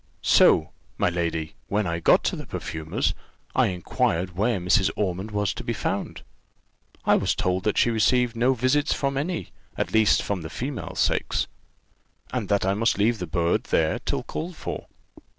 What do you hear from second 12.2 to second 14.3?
and that I must leave the bird there till